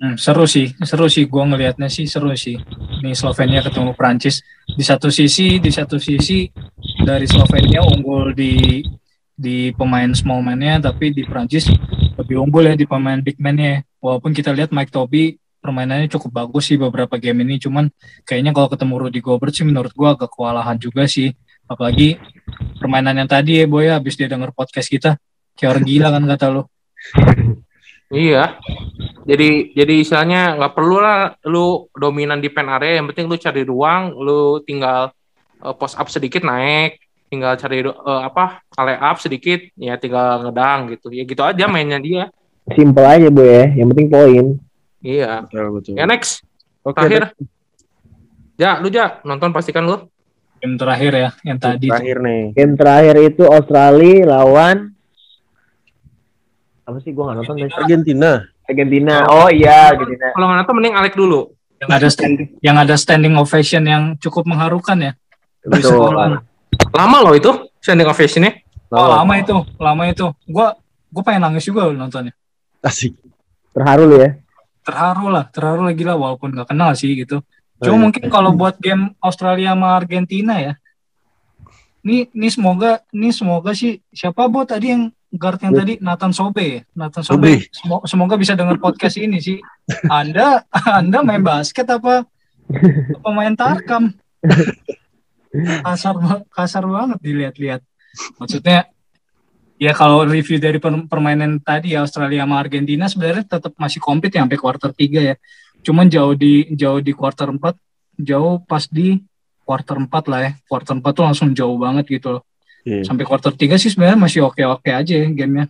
[0.00, 1.28] Hmm, seru sih, seru sih.
[1.28, 2.56] Gua ngelihatnya sih seru sih.
[3.04, 4.40] Nih Slovenia ketemu Prancis.
[4.64, 6.48] Di satu sisi, di satu sisi
[7.04, 8.80] dari Slovenia unggul di
[9.36, 11.68] di pemain small man-nya, tapi di Prancis
[12.16, 13.84] lebih unggul ya di pemain big man-nya.
[14.00, 17.92] Walaupun kita lihat Mike Toby permainannya cukup bagus sih beberapa game ini, cuman
[18.24, 21.36] kayaknya kalau ketemu Rudy Gobert sih menurut gua agak kewalahan juga sih.
[21.68, 22.16] Apalagi
[22.80, 25.20] permainan yang tadi ya Boy, habis dia denger podcast kita,
[25.60, 26.62] kayak orang gila kan kata lu.
[28.10, 28.58] Iya.
[29.22, 33.62] Jadi jadi istilahnya nggak perlu lah lu dominan di pen area, yang penting lu cari
[33.62, 35.14] ruang, lu tinggal
[35.62, 36.98] uh, post up sedikit naik,
[37.30, 41.14] tinggal cari uh, apa kale up sedikit, ya tinggal ngedang gitu.
[41.14, 42.34] Ya gitu aja mainnya dia.
[42.74, 44.46] Simple aja bu ya, yang penting poin.
[45.00, 45.46] Iya.
[45.46, 46.42] betul betul Ya next,
[46.82, 47.32] oke terakhir.
[48.60, 50.10] Ya, lu ja nonton pastikan lu.
[50.60, 54.92] Game terakhir ya, yang tadi terakhir nih Game terakhir itu Australia lawan
[56.90, 57.70] apa sih gua nggak nonton deh.
[57.78, 58.30] Argentina
[58.66, 59.14] Argentina.
[59.30, 60.34] Oh iya Argentina.
[60.34, 61.40] Kalau nggak nonton mending Alek dulu.
[61.80, 65.12] yang ada standing yang ada standing ovation yang cukup mengharukan ya.
[65.64, 66.12] Betul.
[66.92, 67.48] Lama loh itu
[67.80, 68.60] standing ovation-nya.
[68.92, 70.28] Oh, lama itu, lama itu.
[70.44, 70.76] Gua
[71.08, 72.36] gua pengen nangis juga loh nontonnya.
[72.84, 73.16] asik
[73.72, 74.36] Terharu lu ya.
[74.84, 77.44] Terharu lah, terharu lah gila walaupun gak kenal sih gitu.
[77.80, 78.02] Cuma Oh, iya.
[78.02, 80.74] mungkin kalau buat game Australia sama Argentina ya.
[82.00, 86.84] Nih, nih semoga, nih semoga sih siapa buat tadi yang guard yang tadi Nathan Sobe.
[86.94, 87.62] Nathan Sobe.
[87.62, 87.70] Sobe.
[87.70, 89.62] Semo- Semoga bisa dengar podcast ini sih.
[90.10, 90.66] Anda
[90.98, 92.26] Anda main basket apa
[93.22, 94.14] pemain Tarkam?
[95.82, 96.14] Kasar
[96.50, 97.80] kasar banget dilihat-lihat.
[98.38, 98.86] Maksudnya
[99.80, 104.34] ya kalau review dari per- permainan tadi ya Australia sama Argentina sebenarnya tetap masih komplit
[104.34, 105.34] ya sampai quarter 3 ya.
[105.80, 107.58] Cuman jauh di jauh di quarter 4,
[108.20, 109.16] jauh pas di
[109.64, 110.52] quarter 4 lah ya.
[110.66, 112.42] Quarter 4 tuh langsung jauh banget gitu loh
[112.80, 113.04] Iya.
[113.04, 115.68] sampai quarter 3 sih sebenarnya masih oke-oke aja ya gamenya.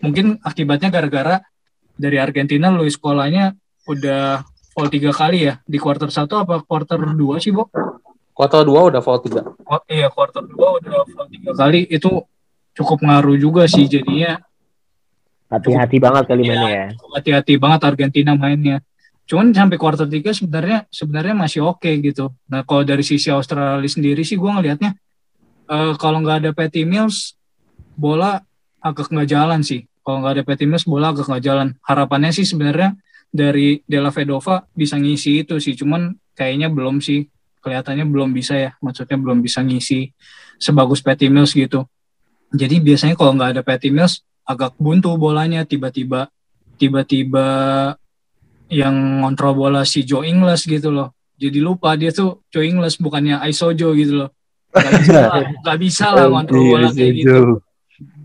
[0.00, 1.44] Mungkin akibatnya gara-gara
[1.96, 3.52] dari Argentina Luis Scolanya
[3.84, 4.40] udah
[4.72, 7.68] foul tiga kali ya di quarter 1 apa quarter 2 sih, Bo?
[8.34, 9.46] Kuartal 2 udah foul 3.
[9.68, 12.10] Oh, iya, quarter 2 udah foul tiga kali itu
[12.74, 14.42] cukup ngaruh juga sih jadinya
[15.46, 16.86] Hati-hati banget kali mainnya ya.
[17.14, 18.82] hati-hati banget Argentina mainnya.
[19.28, 22.34] Cuman sampai quarter 3 sebenarnya sebenarnya masih oke gitu.
[22.50, 24.98] Nah, kalau dari sisi Australia sendiri sih gua ngelihatnya
[25.70, 27.36] eh, kalau nggak ada Patty Mills
[27.94, 28.42] bola
[28.84, 29.86] agak nggak jalan sih.
[30.04, 31.68] Kalau nggak ada Patty Mills bola agak nggak jalan.
[31.80, 32.92] Harapannya sih sebenarnya
[33.32, 35.72] dari Della Vedova bisa ngisi itu sih.
[35.72, 37.26] Cuman kayaknya belum sih.
[37.64, 38.76] Kelihatannya belum bisa ya.
[38.84, 40.12] Maksudnya belum bisa ngisi
[40.60, 41.88] sebagus Patty Mills gitu.
[42.54, 46.28] Jadi biasanya kalau nggak ada Patty Mills agak buntu bolanya tiba-tiba
[46.76, 47.46] tiba-tiba
[48.68, 51.16] yang ngontrol bola si Joe Ingles gitu loh.
[51.40, 54.30] Jadi lupa dia tuh Joe Ingles bukannya Aisojo gitu loh.
[54.74, 57.62] Gak bisa lah, gak bisa lah ngontrol bola kayak gitu.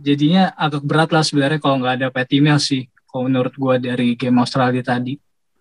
[0.02, 2.90] Jadinya agak berat lah sebenarnya kalau nggak ada Patty Mills sih.
[3.06, 5.18] Kalau menurut gua dari game Australia tadi.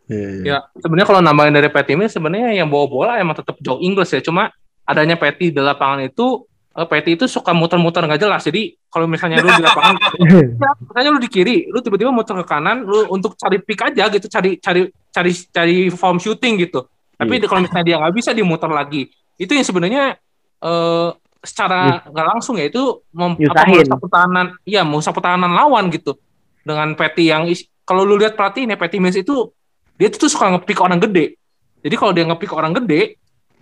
[0.09, 0.45] Iya, iya.
[0.45, 4.09] Ya, sebenarnya kalau nambahin dari Patty Mills sebenarnya yang bawa bola emang tetap Joe Ingles
[4.09, 4.25] ya.
[4.25, 4.49] Cuma
[4.89, 8.41] adanya Patty di lapangan itu eh, Patty itu suka muter-muter nggak jelas.
[8.47, 12.47] Jadi kalau misalnya lu di lapangan Ya, misalnya lu di kiri, lu tiba-tiba muter ke
[12.49, 16.89] kanan, lu untuk cari pick aja gitu, cari cari cari cari form shooting gitu.
[17.19, 17.51] Tapi Iya.
[17.51, 20.17] kalau misalnya dia nggak bisa dimuter lagi, itu yang sebenarnya
[20.63, 26.19] eh secara nggak langsung ya itu mem, apa, merusak pertahanan, iya merusak pertahanan lawan gitu.
[26.67, 27.47] Dengan Patty yang
[27.87, 29.49] kalau lu lihat perhatiin ya Patty Mills itu
[29.97, 31.39] dia tuh suka ngepick orang gede.
[31.81, 33.17] Jadi kalau dia ngepick orang gede,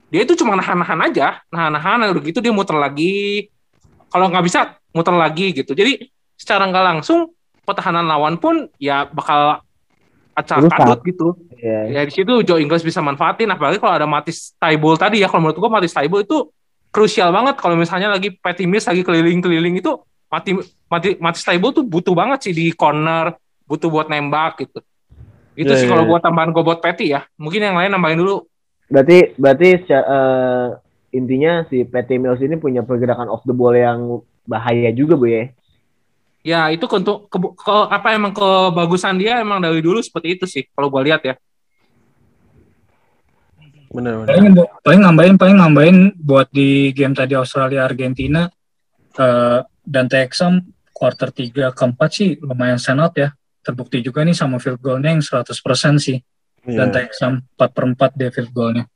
[0.09, 3.47] dia itu cuma nahan-nahan aja, nahan-nahan udah gitu dia muter lagi.
[4.09, 5.77] Kalau nggak bisa muter lagi gitu.
[5.77, 7.31] Jadi secara nggak langsung
[7.67, 9.61] pertahanan lawan pun ya bakal
[10.37, 11.29] acak kadut gitu.
[11.57, 11.81] Iya.
[11.91, 15.49] Ya di situ Joe Ingles bisa manfaatin apalagi kalau ada Matis Taibul tadi ya kalau
[15.49, 16.53] menurut gua Matis Taibul itu
[16.97, 19.93] krusial banget kalau misalnya lagi Patty Mills lagi keliling-keliling itu
[20.33, 20.57] Mati,
[20.89, 23.37] Mati, Matis Taibul tuh butuh banget sih di corner,
[23.69, 24.81] butuh buat nembak gitu.
[25.53, 26.11] Itu Iya, sih iya, kalau iya.
[26.11, 27.29] buat tambahan gue buat Patty ya.
[27.37, 28.49] Mungkin yang lain nambahin dulu.
[28.89, 30.67] Berarti berarti eh,
[31.13, 35.45] intinya si Patty Mills ini punya pergerakan off the ball yang bahaya juga bu ya.
[36.47, 40.63] Ya itu untuk ke, ke- apa emang kebagusan dia emang dari dulu seperti itu sih
[40.73, 41.35] kalau gue lihat ya.
[43.97, 44.29] Benar, benar.
[44.29, 44.53] Paling,
[44.85, 48.45] paling nambahin paling nambahin buat di game tadi Australia Argentina
[49.17, 50.61] eh dan Texam
[50.93, 53.33] quarter 3 keempat sih lumayan senot ya.
[53.67, 55.51] terbukti juga nih sama field goalnya yang 100%
[55.99, 56.23] sih.
[56.71, 56.87] Iya.
[56.87, 58.87] Dan Texam 4 per 4 dia field goalnya.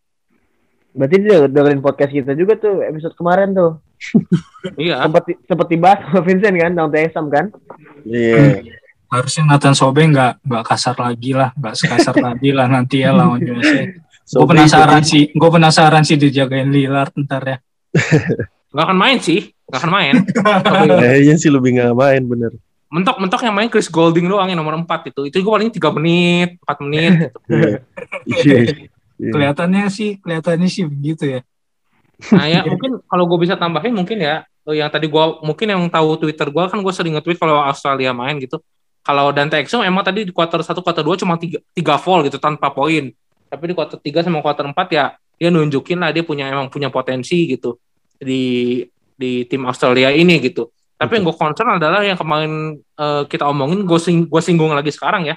[0.94, 3.82] Berarti dia dengerin podcast kita juga tuh episode kemarin tuh.
[4.78, 5.02] Iya.
[5.02, 7.46] Sempet sempet dibahas sama Vincent kan, tentang TSM kan?
[8.06, 8.62] Iya.
[9.10, 13.42] Harusnya Nathan Sobe nggak nggak kasar lagi lah, nggak sekasar tadi lah nanti ya lawan
[13.42, 13.90] USA.
[14.30, 17.56] Gue Sobe penasaran sih, gue penasaran sih dijagain Lillard ntar ya.
[18.70, 19.50] Nggak akan main sih.
[19.66, 20.14] Nggak akan main.
[21.02, 22.52] Kayaknya sih lebih nggak main bener.
[22.90, 25.20] Mentok-mentok yang main Chris Golding doang yang nomor 4 itu.
[25.26, 27.10] Itu gue paling 3 menit, 4 menit.
[27.10, 27.28] gitu.
[28.30, 28.38] Iya.
[28.46, 28.58] Iya.
[29.20, 29.32] Iya.
[29.34, 31.40] Kelihatannya sih, kelihatannya sih begitu ya.
[32.32, 35.82] Nah ya mungkin kalau gue bisa tambahin mungkin ya eh, yang tadi gue mungkin yang
[35.90, 38.62] tahu Twitter gue kan gue sering nge-tweet kalau Australia main gitu.
[39.02, 42.38] Kalau Dante Exum emang tadi di quarter 1, quarter 2 cuma 3, 3 fall gitu
[42.38, 43.10] tanpa poin.
[43.50, 46.92] Tapi di quarter 3 sama quarter 4 ya dia nunjukin lah dia punya emang punya
[46.92, 47.80] potensi gitu
[48.20, 48.84] di
[49.16, 50.70] di tim Australia ini gitu.
[51.00, 54.92] Tapi yang gue concern adalah yang kemarin eh, kita omongin gue sing, gua singgung lagi
[54.92, 55.36] sekarang ya.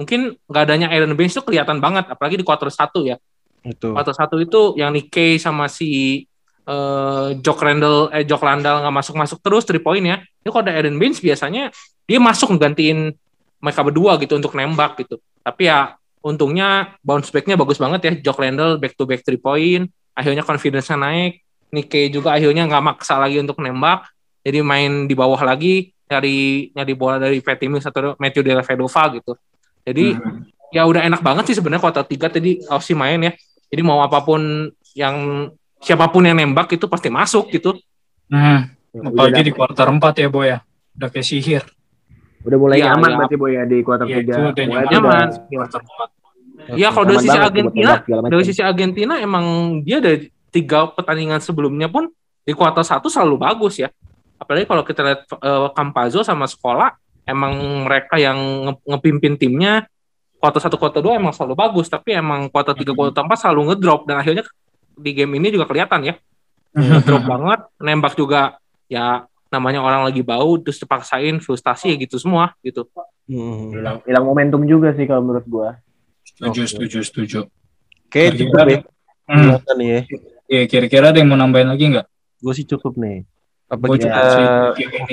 [0.00, 3.16] Mungkin nggak adanya Aaron Baines itu kelihatan banget apalagi di quarter 1 ya.
[3.62, 3.94] Itu.
[3.94, 6.24] Quarter satu itu yang Nikkei sama si
[6.62, 10.18] eh Jock Randall eh Jock Landal nggak masuk masuk terus three point ya.
[10.42, 11.70] Ini kalau ada Aaron Baines biasanya
[12.08, 13.14] dia masuk ngegantiin
[13.62, 15.22] mereka berdua gitu untuk nembak gitu.
[15.44, 19.90] Tapi ya untungnya bounce back-nya bagus banget ya Jock Landal back to back three point.
[20.14, 21.42] Akhirnya confidence-nya naik.
[21.72, 24.06] Nikkei juga akhirnya nggak maksa lagi untuk nembak.
[24.42, 29.02] Jadi main di bawah lagi nyari nyari bola dari Patty Mills atau Matthew Della Vedova
[29.12, 29.32] gitu.
[29.82, 30.46] Jadi Hmm.
[30.70, 33.32] ya udah enak banget sih sebenarnya kuarter tiga tadi Aussie main ya.
[33.72, 35.48] Jadi mau apa pun yang
[35.80, 37.72] siapa pun yang nembak itu pasti masuk gitu.
[38.28, 40.58] Hmm, apalagi di quarter 4 ya Boy ya.
[40.92, 41.62] Udah kayak sihir.
[42.42, 43.16] Udah mulai Iya, nyaman iya.
[43.16, 44.32] berarti boy ya di kuarter Iya, tiga.
[44.32, 44.92] itu udah Mulai nyaman.
[44.92, 45.26] Nyaman.
[45.28, 46.78] udah Quarter 4.
[46.78, 49.44] Ya kalau dari sisi Argentina, dari sisi Argentina emang
[49.82, 52.06] dia dari tiga pertandingan sebelumnya pun
[52.40, 53.90] di kuarter satu selalu bagus ya.
[54.36, 59.86] Apalagi kalau kita lihat eh, Campazzo sama Sekolah, emang mereka yang nge- ngepimpin timnya
[60.36, 64.02] kuarter satu kuarter dua emang selalu bagus, tapi emang kuarter tiga kuarter empat selalu ngedrop
[64.04, 64.42] dan akhirnya
[64.92, 66.14] di game ini juga kelihatan ya
[66.78, 72.56] ngedrop banget, nembak juga ya namanya orang lagi bau terus dipaksain frustasi ya gitu semua
[72.64, 72.88] gitu.
[73.28, 73.70] Hmm.
[73.70, 75.68] hilang, hilang momentum juga sih kalau menurut gua.
[76.24, 77.40] Setuju, setuju, setuju.
[78.08, 78.80] Kira-kira cukup ya.
[79.28, 79.50] Hmm.
[79.78, 80.00] Ya.
[80.50, 82.06] Iya, kira-kira ada yang mau nambahin lagi nggak?
[82.42, 83.22] Gue sih cukup nih.
[83.70, 84.20] Apa Gua kita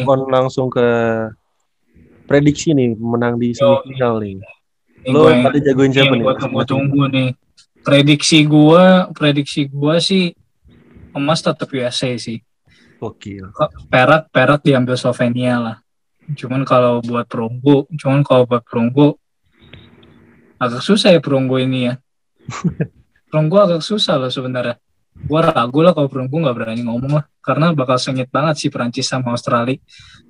[0.04, 0.88] on langsung ke
[2.28, 4.42] prediksi nih menang di semifinal nih.
[5.08, 6.24] Lo pada jagoin siapa nih?
[6.24, 7.30] gua tunggu-tunggu nih.
[7.80, 10.36] Prediksi gua, prediksi gua sih
[11.16, 12.44] emas tetap USA sih.
[13.00, 13.56] Gokil.
[13.88, 15.78] Perak, perak diambil Slovenia lah.
[16.36, 19.18] Cuman kalau buat perunggu, cuman kalau buat perunggu
[20.60, 21.96] agak susah ya perunggu ini ya.
[23.32, 24.78] perunggu agak susah loh sebenarnya.
[25.20, 29.10] Gua ragu lah kalau perunggu nggak berani ngomong lah, karena bakal sengit banget sih Perancis
[29.10, 29.76] sama Australia.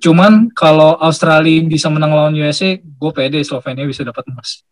[0.02, 4.66] Cuman kalau Australia bisa menang lawan USA, gue pede Slovenia bisa dapat emas.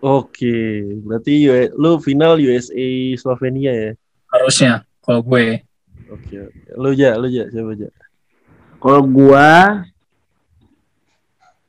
[0.00, 1.46] Oke, berarti
[1.76, 2.88] lu final USA
[3.20, 3.92] Slovenia ya.
[4.32, 4.72] Harusnya
[5.04, 5.69] kalau gue.
[6.10, 6.60] Oke, oke.
[6.74, 7.90] Lu ja, lu ja, siapa ja?
[8.80, 9.80] Kalau gua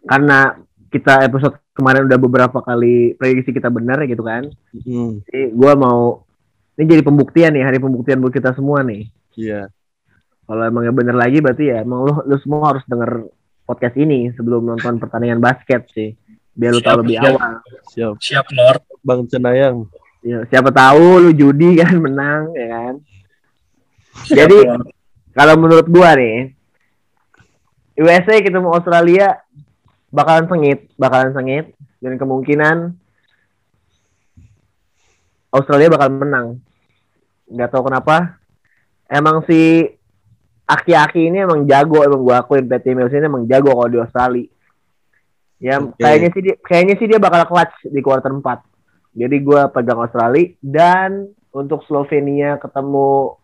[0.02, 0.58] karena
[0.90, 4.50] kita episode kemarin udah beberapa kali prediksi kita benar gitu kan.
[4.74, 6.26] Hmm, Jadi gua mau
[6.76, 9.06] ini jadi pembuktian nih, hari pembuktian buat kita semua nih.
[9.38, 9.70] iya.
[10.42, 13.24] Kalau emangnya bener lagi berarti ya emang lu, lu semua harus denger
[13.64, 16.12] podcast ini sebelum nonton pertandingan basket sih.
[16.52, 17.32] Biar lu tahu lebih siap.
[17.40, 17.54] awal.
[17.88, 18.14] Siap.
[18.20, 18.82] Siap Lord.
[19.00, 19.88] Bang Cenayang.
[20.20, 22.94] Ya, siapa tahu lu judi kan menang ya kan.
[24.30, 24.58] Jadi
[25.32, 26.54] kalau menurut gua nih
[28.00, 29.40] USA ketemu Australia
[30.12, 31.72] bakalan sengit, bakalan sengit
[32.04, 32.98] dan kemungkinan
[35.52, 36.48] Australia bakal menang.
[37.52, 38.40] Nggak tahu kenapa.
[39.12, 39.84] Emang si
[40.72, 44.48] Aki-aki ini emang jago, emang gua akuin Patty Mills ini emang jago kalau di Australia.
[45.60, 46.00] Ya Oke.
[46.00, 48.64] kayaknya sih dia, kayaknya sih dia bakal clutch di kuarter 4.
[49.12, 53.36] Jadi gua pegang Australia dan untuk Slovenia ketemu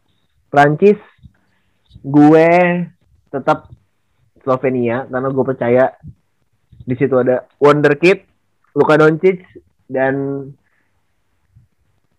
[0.48, 1.00] Prancis
[2.00, 2.48] gue
[3.28, 3.68] tetap
[4.40, 5.84] Slovenia karena gue percaya
[6.80, 8.24] di situ ada wonderkid
[8.72, 9.44] Luka Doncic
[9.86, 10.48] dan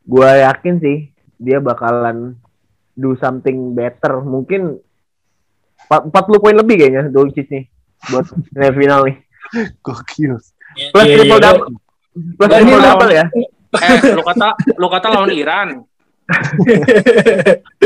[0.05, 0.99] gue yakin sih
[1.37, 2.37] dia bakalan
[2.93, 4.77] do something better mungkin
[5.89, 7.65] 40 poin lebih kayaknya Doncic nih
[8.09, 8.27] buat
[8.79, 9.17] final nih
[9.81, 10.37] Gokil.
[10.37, 10.53] plus
[11.03, 11.45] Iya, triple iya.
[11.47, 11.67] double
[12.35, 13.27] plus ini triple lawan- double ya
[13.69, 15.69] Eh, lu kata lu kata lawan Iran.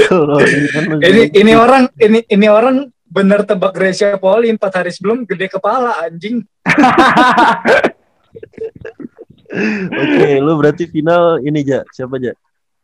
[0.03, 5.23] Ini kan ini ini orang ini ini orang bener tebak Gracia Poli empat hari sebelum
[5.23, 6.43] gede kepala anjing.
[10.03, 12.33] Oke, lu berarti final ini ja, siapa ja?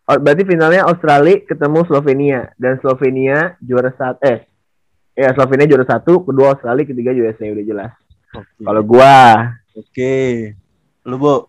[0.08, 4.48] Oh, berarti finalnya Australia ketemu Slovenia dan Slovenia juara satu eh
[5.12, 7.92] ya Slovenia juara satu kedua Australia ketiga USA udah jelas
[8.32, 8.64] Oke.
[8.64, 10.14] kalau gua Oke.
[11.06, 11.46] Lu, Bo.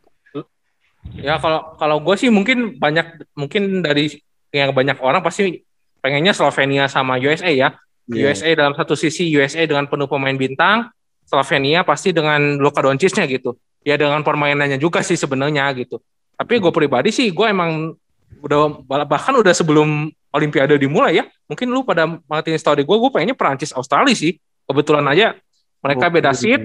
[1.18, 4.22] Ya kalau kalau gue sih mungkin banyak mungkin dari
[4.54, 5.66] yang banyak orang pasti
[6.02, 7.76] pengennya Slovenia sama USA ya.
[8.10, 8.34] Iya.
[8.34, 10.90] USA dalam satu sisi USA dengan penuh pemain bintang,
[11.26, 13.58] Slovenia pasti dengan Luka Doncic-nya gitu.
[13.86, 16.02] Ya dengan permainannya juga sih sebenarnya gitu.
[16.40, 17.94] Tapi gue pribadi sih gue emang
[18.42, 21.26] udah bahkan udah sebelum Olimpiade dimulai ya.
[21.50, 24.38] Mungkin lu pada matiin story gue, gue pengennya Perancis Australia sih.
[24.70, 25.34] Kebetulan aja
[25.82, 26.42] mereka Oke, beda gitu.
[26.46, 26.62] seat,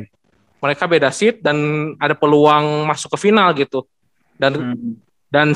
[0.60, 1.56] mereka beda seat dan
[1.96, 3.88] ada peluang masuk ke final gitu.
[4.34, 4.94] Dan Hmm.
[5.30, 5.46] dan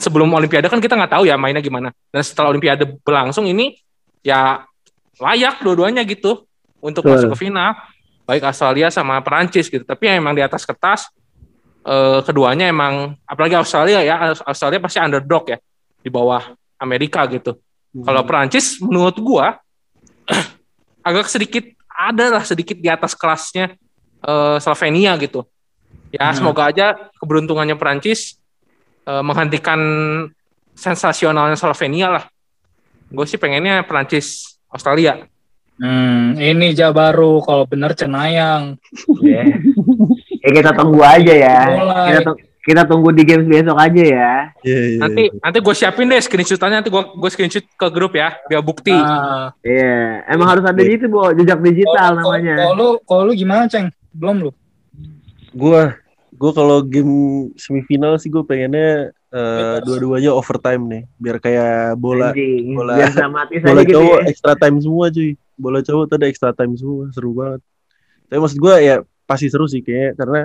[0.00, 1.94] sebelum Olimpiade kan kita nggak tahu ya mainnya gimana.
[2.10, 3.78] Dan setelah Olimpiade berlangsung ini
[4.24, 4.66] ya
[5.22, 6.44] layak dua-duanya gitu
[6.82, 7.14] untuk Betul.
[7.14, 7.78] masuk ke final.
[8.26, 9.82] Baik Australia sama Perancis gitu.
[9.82, 11.06] Tapi yang emang di atas kertas
[11.82, 15.58] eh, keduanya emang apalagi Australia ya Australia pasti underdog ya
[16.02, 17.58] di bawah Amerika gitu.
[17.94, 18.06] Hmm.
[18.06, 19.58] Kalau Perancis menurut gua
[21.08, 23.74] agak sedikit ada lah sedikit di atas kelasnya
[24.22, 25.46] eh, Slovenia gitu.
[26.12, 26.36] Ya Hmm.
[26.36, 28.36] semoga aja keberuntungannya Perancis
[29.02, 29.80] eh, menghentikan
[30.72, 32.24] sensasionalnya Slovenia lah.
[33.08, 35.24] Gue sih pengennya Perancis Australia.
[35.76, 38.76] Hmm, ini Ja baru kalau bener Cenayang.
[39.20, 39.42] Ya.
[40.38, 41.58] Ya, kita tunggu aja ya.
[41.66, 42.06] Mulai.
[42.08, 44.32] Kita, tung- kita tunggu di games besok aja ya.
[44.62, 44.98] Iya, iya.
[45.02, 48.94] Nanti nanti gue siapin deh screenshotannya nanti gue gue screenshot ke grup ya biar bukti.
[48.94, 51.34] Ah, Iya, emang harus ada di itu, Bu.
[51.34, 52.54] Jejak digital kalau- namanya.
[52.54, 53.90] Kalau lu, kalau lu gimana, Ceng?
[54.14, 54.50] Belum lu?
[55.52, 55.92] Gua
[56.42, 57.14] gua kalau game
[57.54, 59.86] semifinal sih gue pengennya Bebas.
[59.86, 64.26] dua-duanya overtime nih, biar kayak bola Anjing, bola- biar dramatis bola gitu cowok ya.
[64.26, 65.30] extra time semua cuy.
[65.54, 67.60] Bola cowok tuh ada extra time semua, seru banget.
[68.26, 70.40] Tapi maksud gua ya pasti seru sih kayaknya karena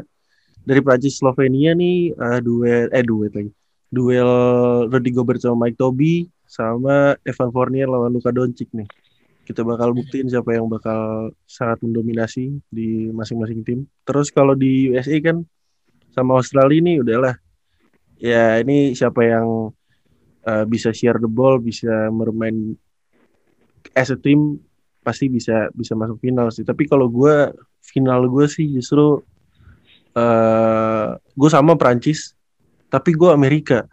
[0.61, 3.51] dari Prancis Slovenia nih eh, duet eh duet lagi.
[3.87, 4.31] Duel
[4.87, 8.87] Rudy Gobert sama Mike Toby sama Evan Fournier lawan Luka Doncic nih.
[9.43, 13.79] Kita bakal buktiin siapa yang bakal sangat mendominasi di masing-masing tim.
[14.03, 15.47] Terus kalau di USA kan
[16.17, 17.35] sama Australia nih udahlah.
[18.17, 19.69] Ya ini siapa yang
[20.41, 22.73] eh, bisa share the ball, bisa bermain
[23.93, 24.57] as a team
[25.05, 26.65] pasti bisa bisa masuk final sih.
[26.65, 27.53] Tapi kalau gue
[27.85, 29.21] final gue sih justru
[30.17, 32.33] eh gue sama Prancis,
[32.89, 33.85] tapi gue Amerika.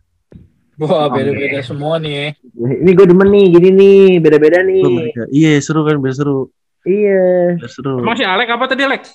[0.81, 2.35] Wah, beda-beda semua nih.
[2.57, 4.83] Ini gue demen nih, gini nih, beda-beda nih.
[4.83, 5.23] Amerika.
[5.31, 6.51] Iya seru kan, biar seru,
[6.83, 7.61] Iya.
[7.63, 8.03] biar seru.
[8.03, 9.07] Emang si Alek apa tadi Alek?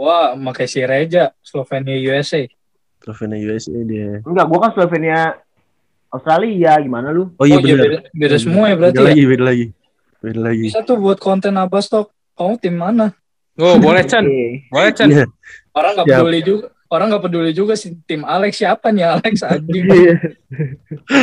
[0.00, 2.48] Wah, pakai si Reja, Slovenia USA.
[3.04, 4.24] Trofenya USA dia.
[4.24, 5.20] Enggak, gue kan Slovenia
[6.08, 7.28] Australia, gimana lu?
[7.36, 9.08] Oh iya oh, iya, beda, beda semua ya berarti Beda ya?
[9.12, 9.66] lagi, beda lagi,
[10.24, 10.64] beda lagi.
[10.72, 12.16] Bisa tuh buat konten Abbas Talk.
[12.32, 13.12] Kamu tim mana?
[13.60, 14.24] Oh boleh Chan,
[14.72, 15.08] boleh Chan.
[15.12, 15.28] Iya.
[15.76, 16.66] Orang nggak peduli juga.
[16.90, 19.84] Orang nggak peduli juga sih tim Alex siapa nih Alex anjing.
[19.84, 20.16] Iya.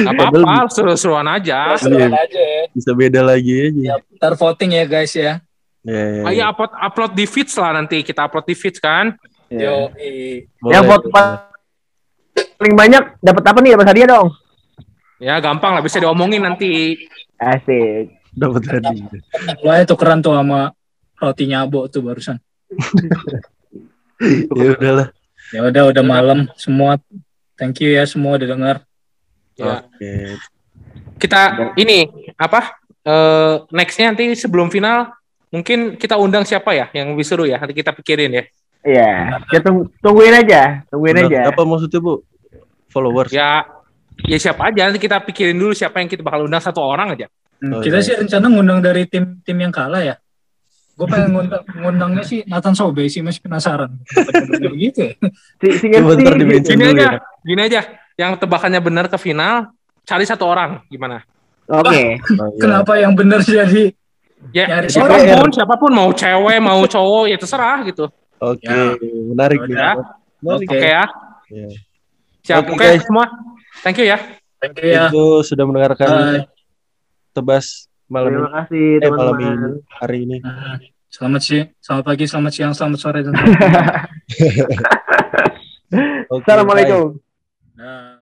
[0.05, 1.73] Apa-apa, seru-seruan aja.
[1.81, 2.63] Seruan aja ya.
[2.69, 3.81] Bisa beda lagi aja.
[3.81, 5.41] Ya, Ntar voting ya guys ya.
[5.87, 6.45] Ya, ya, Ayo ya.
[6.51, 9.15] upload upload di feeds lah nanti kita upload di feeds kan.
[9.47, 10.43] Yo, Boleh.
[10.67, 11.07] Yang vote
[12.59, 13.71] paling banyak dapat apa nih?
[13.79, 14.27] Dapat hadiah dong.
[15.17, 16.99] Ya gampang lah bisa diomongin nanti.
[17.39, 18.19] Asik.
[18.37, 19.01] dapat tadi.
[19.65, 20.75] Wah tukeran tuh sama
[21.17, 22.37] roti nyabo tuh barusan.
[24.59, 25.07] ya udahlah.
[25.55, 27.01] Ya udah udah malam semua.
[27.55, 28.75] Thank you ya semua udah dengar.
[29.57, 29.87] Ya.
[29.87, 30.37] Oke.
[31.17, 32.05] Kita ini
[32.37, 32.77] apa?
[33.01, 35.16] Eh nextnya nanti sebelum final
[35.47, 38.43] mungkin kita undang siapa ya yang lebih seru ya nanti kita pikirin ya.
[38.87, 39.11] Iya.
[39.51, 41.39] Kita tunggu, tungguin aja, tungguin Undang- aja.
[41.51, 42.13] Apa maksudnya bu?
[42.87, 43.31] Followers.
[43.31, 43.67] Ya
[44.23, 47.27] ya siapa aja nanti kita pikirin dulu siapa yang kita bakal undang satu orang aja.
[47.57, 48.05] Hmm, Oh, kita iya.
[48.05, 50.15] sih rencana ngundang dari tim tim yang kalah ya.
[50.97, 53.91] Gue pengen ngundang, ngundangnya sih Nathan Sobe sih masih penasaran.
[54.73, 55.13] Gitu ya?
[55.61, 57.11] Si, Gini dulu aja, ya.
[57.45, 57.81] gini aja.
[58.17, 59.69] Yang tebakannya benar ke final,
[60.01, 61.21] cari satu orang gimana?
[61.69, 61.85] Oke.
[61.85, 62.17] Oh, iya.
[62.57, 63.93] Kenapa yang benar jadi
[64.51, 68.05] Ya Nyari siapa pun, siapa pun mau cewek mau cowok ya terserah gitu.
[68.37, 68.93] Oke, Ya.
[69.27, 69.75] menarik nih.
[70.39, 70.67] Menarik.
[70.69, 70.77] Oke.
[70.77, 71.05] Oke ya.
[71.49, 71.67] Ya.
[72.43, 72.63] Siap.
[72.65, 73.01] Oke, guys.
[73.01, 73.25] semua.
[73.81, 74.17] Thank you ya.
[74.57, 75.09] Thank you ya.
[75.09, 76.45] Itu sudah mendengarkan Bye.
[77.31, 78.55] tebas malam Terima ini.
[78.55, 79.73] kasih Eh, malam ini, teman-teman.
[79.91, 80.37] hari ini.
[80.39, 80.77] Hmm.
[81.07, 83.33] Selamat sih, selamat pagi, selamat siang, selamat sore dan
[86.29, 86.39] Oke, bye.
[86.43, 87.05] Assalamualaikum.
[87.73, 88.13] Nah.